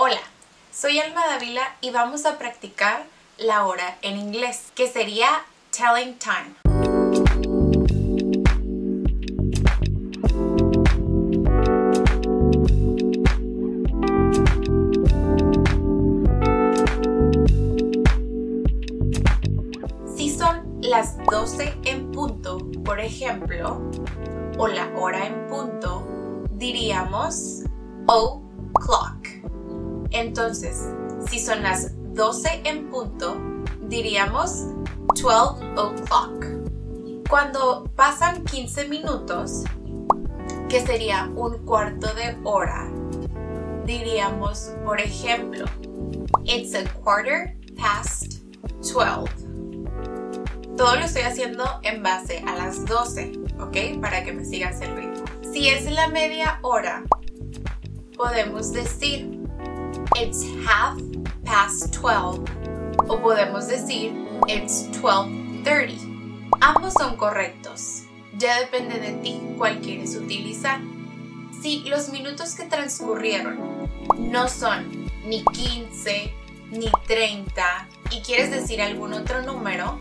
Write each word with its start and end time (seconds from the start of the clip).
Hola, 0.00 0.20
soy 0.72 1.00
Alma 1.00 1.26
Davila 1.26 1.74
y 1.80 1.90
vamos 1.90 2.24
a 2.24 2.38
practicar 2.38 3.04
la 3.36 3.66
hora 3.66 3.98
en 4.02 4.16
inglés, 4.16 4.70
que 4.76 4.86
sería 4.86 5.26
telling 5.76 6.16
time. 6.20 6.54
Si 20.16 20.30
son 20.30 20.78
las 20.80 21.18
12 21.26 21.76
en 21.86 22.12
punto, 22.12 22.58
por 22.84 23.00
ejemplo, 23.00 23.82
o 24.58 24.68
la 24.68 24.86
hora 24.96 25.26
en 25.26 25.48
punto, 25.48 26.06
diríamos 26.52 27.64
o'clock. 28.06 29.17
Entonces, 30.10 30.88
si 31.28 31.38
son 31.38 31.62
las 31.62 31.92
12 32.14 32.62
en 32.64 32.90
punto, 32.90 33.36
diríamos 33.88 34.66
12 35.14 35.26
o'clock. 35.76 36.46
Cuando 37.28 37.84
pasan 37.94 38.44
15 38.44 38.88
minutos, 38.88 39.64
que 40.68 40.84
sería 40.84 41.30
un 41.34 41.58
cuarto 41.64 42.12
de 42.14 42.36
hora, 42.44 42.90
diríamos, 43.84 44.72
por 44.84 45.00
ejemplo, 45.00 45.64
it's 46.44 46.74
a 46.74 46.84
quarter 47.02 47.56
past 47.76 48.42
12. 48.82 49.30
Todo 50.76 50.96
lo 50.96 51.04
estoy 51.04 51.22
haciendo 51.22 51.64
en 51.82 52.02
base 52.02 52.44
a 52.46 52.54
las 52.54 52.84
12, 52.84 53.32
¿ok? 53.60 54.00
Para 54.00 54.24
que 54.24 54.32
me 54.32 54.44
sigas 54.44 54.80
el 54.80 54.94
ritmo. 54.94 55.24
Si 55.52 55.68
es 55.68 55.90
la 55.90 56.08
media 56.08 56.60
hora, 56.62 57.04
podemos 58.16 58.72
decir 58.72 59.37
it's 60.20 60.44
half 60.66 60.98
past 61.44 61.94
12 61.94 62.44
o 63.08 63.20
podemos 63.22 63.68
decir 63.68 64.12
it's 64.48 64.90
12:30. 65.00 65.94
Ambos 66.60 66.94
son 66.94 67.16
correctos. 67.16 68.02
Ya 68.36 68.58
depende 68.58 68.98
de 68.98 69.12
ti 69.22 69.40
cuál 69.56 69.78
quieres 69.80 70.16
utilizar. 70.16 70.80
Si 71.62 71.84
los 71.84 72.08
minutos 72.08 72.54
que 72.54 72.64
transcurrieron 72.64 73.58
no 74.18 74.48
son 74.48 75.08
ni 75.24 75.44
15 75.44 76.34
ni 76.70 76.90
30 77.06 77.88
y 78.10 78.20
quieres 78.22 78.50
decir 78.50 78.82
algún 78.82 79.12
otro 79.12 79.42
número, 79.42 80.00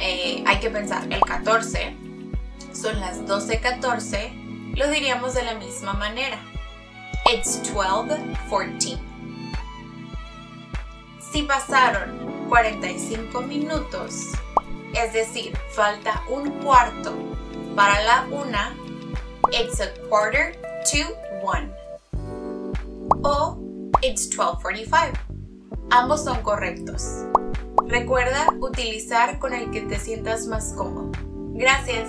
eh, 0.00 0.44
hay 0.46 0.60
que 0.60 0.70
pensar 0.70 1.04
el 1.10 1.20
14, 1.20 1.96
son 2.72 3.00
las 3.00 3.26
12:14, 3.26 4.32
lo 4.76 4.88
diríamos 4.90 5.34
de 5.34 5.42
la 5.42 5.54
misma 5.54 5.92
manera. 5.94 6.38
It's 7.32 7.60
12:14. 7.72 9.15
Si 11.36 11.42
pasaron 11.42 12.46
45 12.48 13.42
minutos, 13.42 14.32
es 14.94 15.12
decir, 15.12 15.54
falta 15.68 16.22
un 16.30 16.48
cuarto 16.62 17.12
para 17.74 18.02
la 18.04 18.26
una, 18.30 18.74
it's 19.52 19.78
a 19.82 19.92
quarter 20.08 20.56
to 20.90 21.14
one. 21.44 21.70
O 23.22 23.58
it's 24.00 24.30
12:45. 24.30 25.12
Ambos 25.90 26.24
son 26.24 26.40
correctos. 26.40 27.26
Recuerda 27.86 28.46
utilizar 28.58 29.38
con 29.38 29.52
el 29.52 29.70
que 29.70 29.82
te 29.82 29.98
sientas 29.98 30.46
más 30.46 30.72
cómodo. 30.72 31.12
Gracias. 31.52 32.08